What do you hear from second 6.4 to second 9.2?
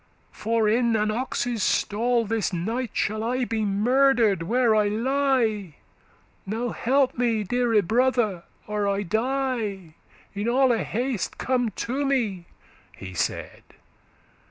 Now help me, deare brother, or I